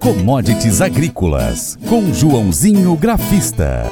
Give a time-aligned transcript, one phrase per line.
[0.00, 3.84] Commodities Agrícolas, com Joãozinho Grafista.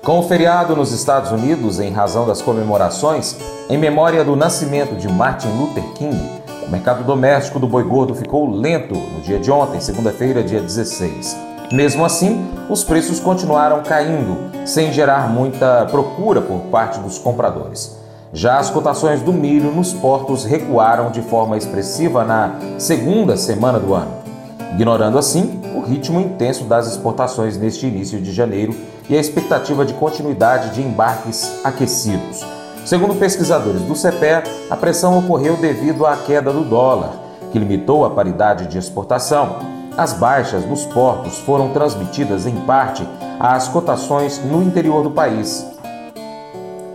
[0.00, 3.36] Com o feriado nos Estados Unidos, em razão das comemorações
[3.68, 6.16] em memória do nascimento de Martin Luther King,
[6.64, 11.36] o mercado doméstico do boi gordo ficou lento no dia de ontem, segunda-feira, dia 16.
[11.72, 17.98] Mesmo assim, os preços continuaram caindo, sem gerar muita procura por parte dos compradores.
[18.32, 23.92] Já as cotações do milho nos portos recuaram de forma expressiva na segunda semana do
[23.92, 24.29] ano
[24.72, 28.74] ignorando assim o ritmo intenso das exportações neste início de janeiro
[29.08, 32.44] e a expectativa de continuidade de embarques aquecidos.
[32.84, 37.12] Segundo pesquisadores do CPE, a pressão ocorreu devido à queda do dólar,
[37.52, 39.58] que limitou a paridade de exportação.
[39.96, 43.06] As baixas nos portos foram transmitidas em parte
[43.38, 45.66] às cotações no interior do país.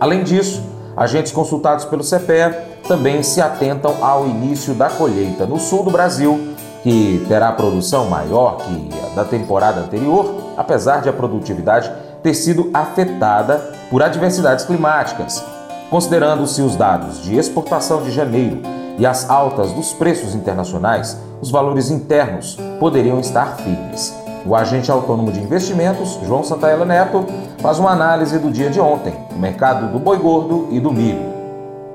[0.00, 0.62] Além disso,
[0.96, 6.55] agentes consultados pelo CPE também se atentam ao início da colheita no sul do Brasil
[6.86, 11.90] que terá produção maior que a da temporada anterior, apesar de a produtividade
[12.22, 13.56] ter sido afetada
[13.90, 15.42] por adversidades climáticas.
[15.90, 18.62] Considerando-se os dados de exportação de janeiro
[19.00, 24.14] e as altas dos preços internacionais, os valores internos poderiam estar firmes.
[24.46, 27.26] O agente autônomo de investimentos, João Santaella Neto,
[27.58, 31.35] faz uma análise do dia de ontem, no mercado do boi gordo e do milho.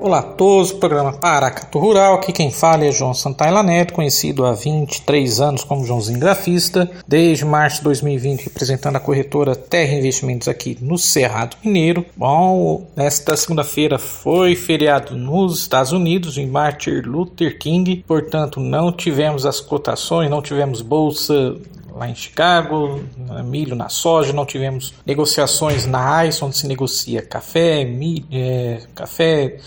[0.04, 4.52] Olá a todos, programa Paracato Rural, aqui quem fala é João Santaila Neto, conhecido há
[4.52, 10.76] 23 anos como Joãozinho Grafista, desde março de 2020 representando a corretora Terra Investimentos aqui
[10.80, 12.04] no Cerrado Mineiro.
[12.16, 19.46] Bom, nesta segunda-feira foi feriado nos Estados Unidos, em Martin Luther King, portanto não tivemos
[19.46, 21.54] as cotações, não tivemos bolsa
[21.94, 23.04] lá em Chicago,
[23.44, 29.58] milho na soja, não tivemos negociações na ICE, onde se negocia café, milho, é, café,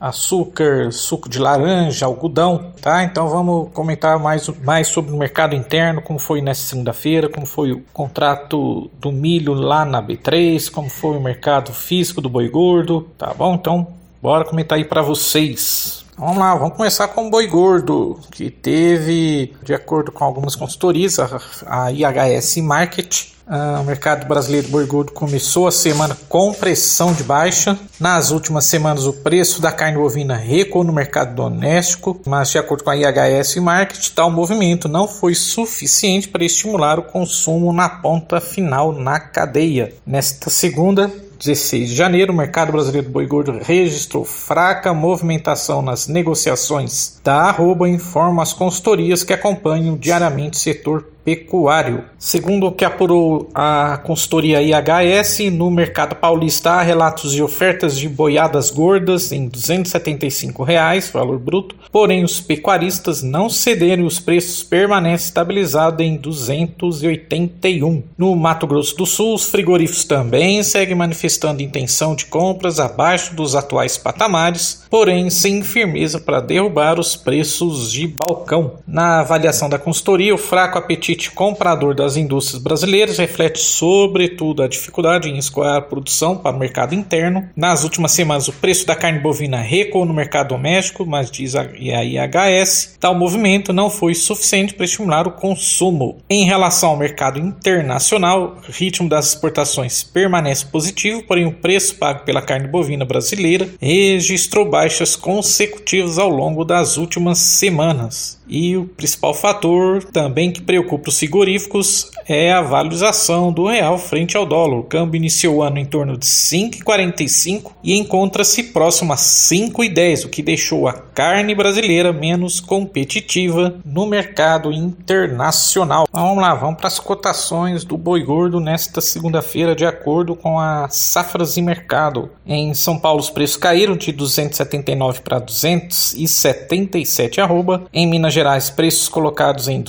[0.00, 3.02] açúcar, suco de laranja, algodão, tá?
[3.02, 7.72] Então vamos comentar mais, mais sobre o mercado interno, como foi nessa segunda-feira, como foi
[7.72, 13.08] o contrato do milho lá na B3, como foi o mercado físico do boi gordo,
[13.18, 13.54] tá bom?
[13.54, 13.88] Então
[14.22, 16.04] bora comentar aí para vocês.
[16.18, 21.16] Vamos lá, vamos começar com o boi gordo, que teve, de acordo com algumas consultorias,
[21.64, 27.24] a, IHS Market, Uh, o mercado brasileiro boi gordo começou a semana com pressão de
[27.24, 27.78] baixa.
[27.98, 32.84] Nas últimas semanas, o preço da carne bovina recuou no mercado doméstico, mas de acordo
[32.84, 38.38] com a IHS Market, tal movimento não foi suficiente para estimular o consumo na ponta
[38.38, 39.94] final na cadeia.
[40.06, 46.08] Nesta segunda, 16 de janeiro, o mercado brasileiro do boi gordo registrou fraca movimentação nas
[46.08, 52.04] negociações da arroba, informa as consultorias que acompanham diariamente o setor pecuário.
[52.18, 58.08] Segundo o que apurou a consultoria IHS, no mercado paulista há relatos de ofertas de
[58.08, 65.26] boiadas gordas em 275 reais, valor bruto, porém os pecuaristas não cederem os preços permanecem
[65.26, 68.02] estabilizados em 281.
[68.16, 73.54] No Mato Grosso do Sul, os frigoríficos também seguem manifestando intenção de compras abaixo dos
[73.54, 78.78] atuais patamares, porém sem firmeza para derrubar os preços de balcão.
[78.86, 84.68] Na avaliação da consultoria, o fraco apetite apetite comprador das indústrias brasileiras reflete sobretudo a
[84.68, 87.48] dificuldade em escoar a produção para o mercado interno.
[87.56, 91.64] Nas últimas semanas, o preço da carne bovina recuou no mercado doméstico, mas diz a
[91.64, 96.18] IHS, tal movimento não foi suficiente para estimular o consumo.
[96.30, 102.24] Em relação ao mercado internacional, o ritmo das exportações permanece positivo, porém o preço pago
[102.24, 108.38] pela carne bovina brasileira registrou baixas consecutivas ao longo das últimas semanas.
[108.48, 114.36] E o principal fator também que preocupa os frigoríficos é a valorização do real frente
[114.36, 114.78] ao dólar.
[114.78, 120.28] O câmbio iniciou o ano em torno de 5,45 e encontra-se próximo a 5,10, o
[120.28, 126.06] que deixou a carne brasileira menos competitiva no mercado internacional.
[126.12, 130.88] Vamos lá, vamos para as cotações do boi gordo nesta segunda-feira, de acordo com a
[130.90, 132.30] Safras e Mercado.
[132.46, 137.84] Em São Paulo, os preços caíram de 279 para 277 arroba.
[137.92, 139.80] Em Minas Gerais, preços colocados em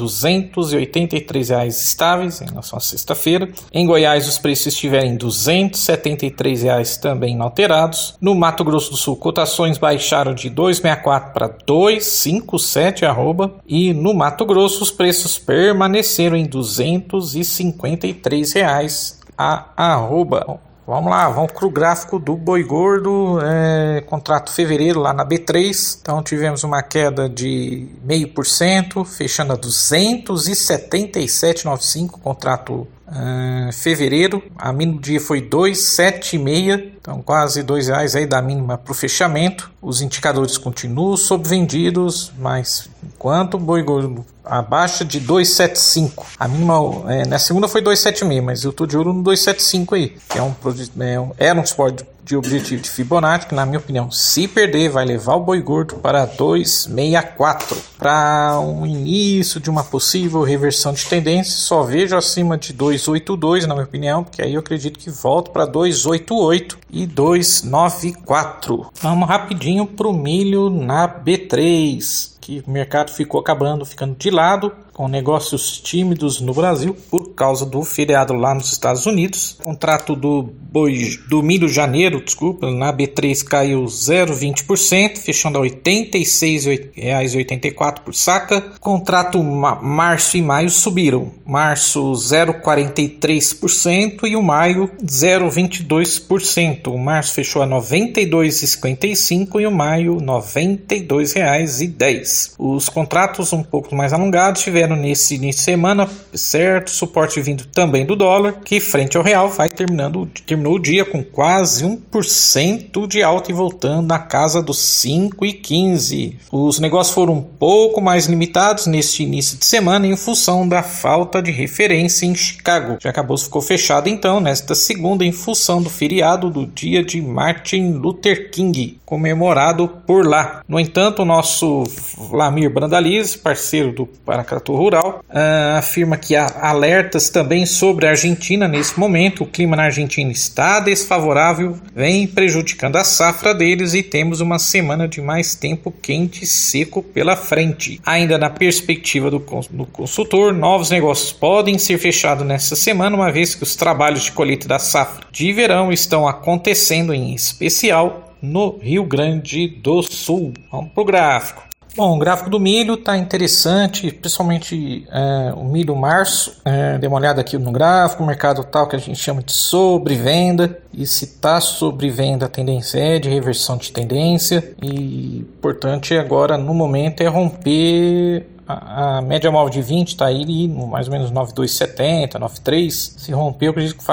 [1.08, 3.50] 283 reais estáveis em relação à sexta-feira.
[3.72, 8.16] Em Goiás, os preços estiveram em 273 reais também inalterados.
[8.20, 13.54] No Mato Grosso do Sul, cotações baixaram de 264 para 257 arroba.
[13.68, 20.60] E no Mato Grosso, os preços permaneceram em 253 reais a arroba.
[20.90, 26.00] Vamos lá, vamos para o gráfico do boi gordo, é, contrato fevereiro lá na B3.
[26.02, 35.04] Então tivemos uma queda de 0,5%, fechando a 277,95, contrato Uh, fevereiro, a mínima do
[35.04, 39.72] dia foi 2,76, então quase R$ reais aí da mínima para o fechamento.
[39.82, 46.76] Os indicadores continuam subvendidos, mas enquanto o boi gordo abaixo de 275, a mínima
[47.08, 50.44] é, na segunda foi 276, mas eu tô de olho no 275 aí, que é
[50.44, 50.54] um,
[51.00, 54.90] é um era um suporte de objetivo de Fibonacci, que na minha opinião, se perder,
[54.90, 57.76] vai levar o boi gordo para 264.
[57.98, 63.74] Para um início de uma possível reversão de tendência, só vejo acima de 282, na
[63.74, 68.92] minha opinião, porque aí eu acredito que volta para 288 e 294.
[69.02, 74.72] Vamos rapidinho para o milho na B3 que o mercado ficou acabando ficando de lado
[75.00, 79.56] com negócios tímidos no Brasil por causa do feriado lá nos Estados Unidos.
[79.62, 85.70] O contrato do boi do milho janeiro, desculpa, na B3 caiu 0,20%, fechando a R$
[85.70, 88.60] 86,84 por saca.
[88.82, 91.32] Contrato março e maio subiram.
[91.46, 96.88] Março 0,43% e o maio 0,22%.
[96.88, 102.56] O março fechou a R$ 92,55 e o maio R$ 92,10.
[102.60, 106.92] Os contratos um pouco mais alongados tiveram nesse início de semana, certo?
[106.92, 111.24] Suporte vindo também do dólar, que frente ao real vai terminando, terminou o dia com
[111.24, 116.36] quase 1% de alta e voltando na casa dos 5,15.
[116.52, 121.42] Os negócios foram um pouco mais limitados neste início de semana em função da falta
[121.42, 122.98] de referência em Chicago.
[123.02, 127.94] Já acabou ficou fechado então nesta segunda em função do feriado do dia de Martin
[127.94, 130.64] Luther King, comemorado por lá.
[130.68, 131.84] No entanto, o nosso
[132.32, 138.68] Lamir Brandaliz, parceiro do Paracatu Rural, uh, afirma que há alertas também sobre a Argentina
[138.68, 139.44] nesse momento.
[139.44, 145.08] O clima na Argentina está desfavorável, vem prejudicando a safra deles e temos uma semana
[145.08, 148.00] de mais tempo quente e seco pela frente.
[148.06, 149.40] Ainda na perspectiva do,
[149.70, 154.32] do consultor, novos negócios podem ser fechados nessa semana, uma vez que os trabalhos de
[154.32, 160.54] colheita da safra de verão estão acontecendo em especial no Rio Grande do Sul.
[160.72, 161.69] Vamos para o gráfico.
[162.00, 166.62] Bom, o gráfico do milho está interessante, principalmente é, o milho março.
[166.64, 169.52] É, dê uma olhada aqui no gráfico, o mercado tal que a gente chama de
[169.52, 170.80] sobrevenda.
[170.94, 174.74] E se está sobrevenda, a tendência é de reversão de tendência.
[174.82, 181.08] E, importante agora, no momento, é romper a, média móvel de 20 está aí mais
[181.08, 182.92] ou menos 9,270, 9,3.
[182.92, 184.04] Se romper, eu acredito que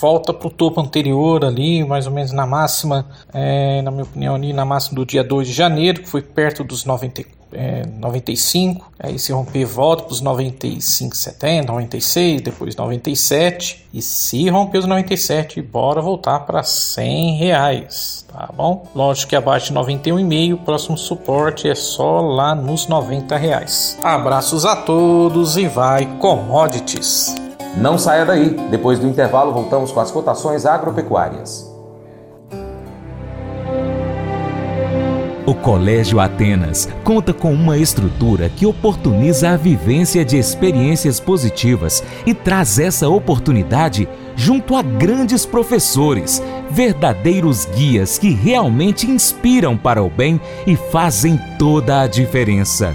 [0.00, 4.34] volta para o topo anterior ali, mais ou menos na máxima, é, na minha opinião,
[4.34, 8.92] ali na máxima do dia 2 de janeiro, que foi perto dos 90, é, 95.
[8.98, 13.86] Aí se romper, volta para os 95, 70, 96, depois 97.
[13.92, 18.86] E se romper os 97, bora voltar para 100 reais, tá bom?
[18.94, 23.98] Lógico que abaixo de 91,5, o próximo suporte é só lá nos 90 reais.
[24.02, 27.43] Abraços a todos e vai commodities!
[27.76, 28.50] Não saia daí.
[28.70, 31.72] Depois do intervalo, voltamos com as cotações agropecuárias.
[35.46, 42.32] O Colégio Atenas conta com uma estrutura que oportuniza a vivência de experiências positivas e
[42.32, 50.40] traz essa oportunidade junto a grandes professores, verdadeiros guias que realmente inspiram para o bem
[50.66, 52.94] e fazem toda a diferença.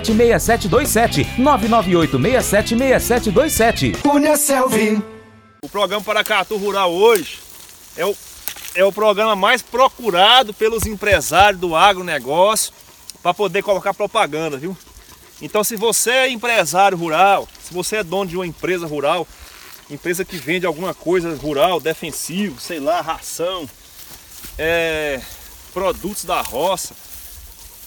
[0.00, 1.26] 998676727.
[1.38, 4.00] 998676727.
[4.02, 5.02] Cunha Selvi.
[5.62, 7.40] O programa Paracatu Rural hoje
[7.96, 8.16] é o,
[8.74, 12.72] é o programa mais procurado pelos empresários do agronegócio
[13.22, 14.76] para poder colocar propaganda, viu?
[15.42, 19.26] Então se você é empresário rural, se você é dono de uma empresa rural,
[19.90, 23.68] empresa que vende alguma coisa rural, defensivo, sei lá, ração,
[24.56, 25.20] é,
[25.72, 26.94] produtos da roça,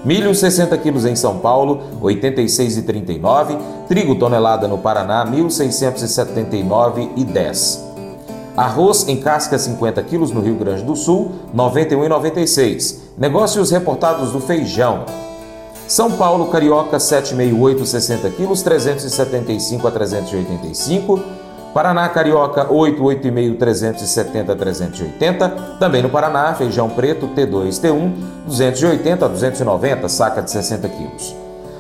[0.04, 3.60] Milho 60 quilos em São Paulo, R$ 86,39.
[3.88, 7.89] Trigo tonelada no Paraná, R$ 1.679,10.
[8.60, 12.98] Arroz em casca 50 quilos no Rio Grande do Sul, R$ 91,96.
[13.18, 15.06] Negócios reportados do feijão.
[15.88, 21.22] São Paulo, carioca 768, 60 quilos, 375 a 385.
[21.74, 25.50] Paraná, carioca 8, 8,5, 370 a 380.
[25.80, 28.14] Também no Paraná, feijão preto T2, T1,
[28.46, 31.34] 280 a 290, saca de 60 quilos.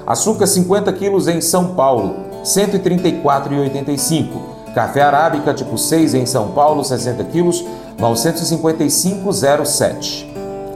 [0.07, 4.58] Açúcar 50 quilos em São Paulo, 134,85.
[4.79, 7.65] Café arábica tipo 6 em São Paulo, 60 quilos,
[8.00, 10.25] 955,07.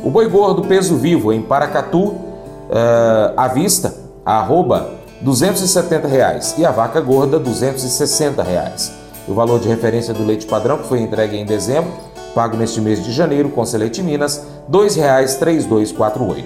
[0.04, 3.94] O boi gordo peso vivo em Paracatu, uh, à vista,
[4.26, 4.92] arroba
[5.22, 8.94] 270 reais, e a vaca gorda 260 reais.
[9.28, 11.92] O valor de referência do leite padrão que foi entregue em dezembro,
[12.34, 14.38] pago neste mês de janeiro com Selete Minas,
[14.72, 16.46] R$ 2,3248.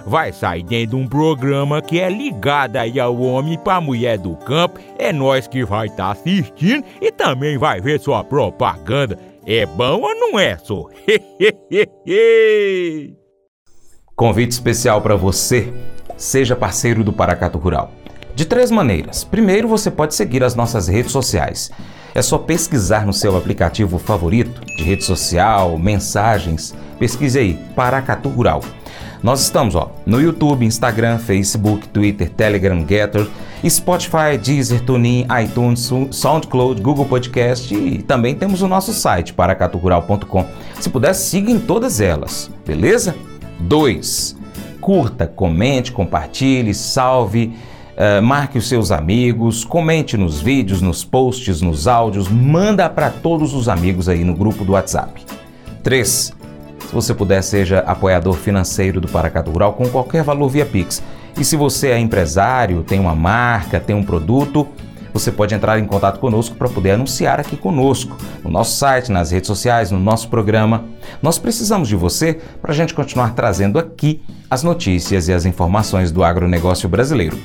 [0.05, 4.35] vai sair dentro de um programa que é ligado aí ao homem para mulher do
[4.35, 4.79] campo.
[4.97, 9.17] É nós que vai estar tá assistindo e também vai ver sua propaganda.
[9.45, 10.87] É bom ou não é, só?
[14.15, 15.73] Convite especial para você.
[16.15, 17.91] Seja parceiro do Paracato Rural.
[18.35, 19.23] De três maneiras.
[19.23, 21.71] Primeiro, você pode seguir as nossas redes sociais.
[22.13, 26.75] É só pesquisar no seu aplicativo favorito de rede social, mensagens.
[26.99, 28.61] Pesquise aí, Paracatu Rural.
[29.23, 33.27] Nós estamos ó, no YouTube, Instagram, Facebook, Twitter, Telegram, Getter,
[33.67, 40.45] Spotify, Deezer, TuneIn, iTunes, SoundCloud, Google Podcast e também temos o nosso site, paracaturural.com.
[40.79, 43.15] Se puder, siga em todas elas, beleza?
[43.59, 44.35] 2.
[44.81, 47.53] Curta, comente, compartilhe, salve,
[48.01, 53.53] uh, marque os seus amigos, comente nos vídeos, nos posts, nos áudios, manda para todos
[53.53, 55.23] os amigos aí no grupo do WhatsApp.
[55.83, 56.07] 3.
[56.07, 61.01] Se você puder, seja apoiador financeiro do Paracatu Rural com qualquer valor via Pix.
[61.37, 64.67] E se você é empresário, tem uma marca, tem um produto,
[65.13, 69.31] você pode entrar em contato conosco para poder anunciar aqui conosco, no nosso site, nas
[69.31, 70.85] redes sociais, no nosso programa.
[71.21, 76.11] Nós precisamos de você para a gente continuar trazendo aqui as notícias e as informações
[76.11, 77.37] do agronegócio brasileiro.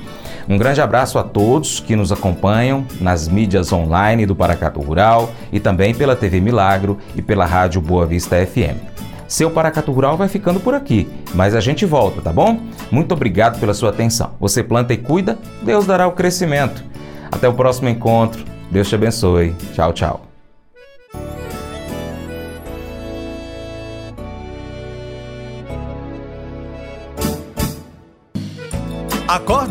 [0.48, 5.58] Um grande abraço a todos que nos acompanham nas mídias online do Paracato Rural e
[5.58, 8.96] também pela TV Milagro e pela Rádio Boa Vista FM.
[9.26, 12.60] Seu Paracato Rural vai ficando por aqui, mas a gente volta, tá bom?
[12.92, 14.34] Muito obrigado pela sua atenção.
[14.38, 16.84] Você planta e cuida, Deus dará o crescimento.
[17.30, 18.44] Até o próximo encontro.
[18.70, 19.54] Deus te abençoe.
[19.74, 20.25] Tchau, tchau.